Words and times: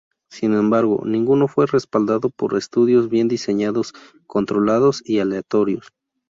Sin 0.31 0.55
embargo, 0.55 1.03
ninguno 1.05 1.47
fue 1.47 1.67
respaldado 1.67 2.31
por 2.31 2.57
estudios 2.57 3.07
bien 3.07 3.27
diseñados, 3.27 3.93
controlados 4.25 5.03
y 5.05 5.19
aleatorios. 5.19 5.89